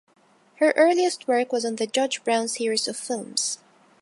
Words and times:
Her 0.55 0.73
earliest 0.75 1.27
work 1.27 1.51
was 1.51 1.63
on 1.63 1.75
the 1.75 1.85
Judge 1.85 2.23
Brown 2.23 2.47
series 2.47 2.87
of 2.87 2.97
films. 2.97 3.59